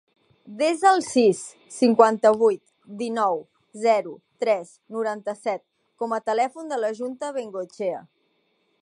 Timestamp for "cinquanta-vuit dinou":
1.75-3.37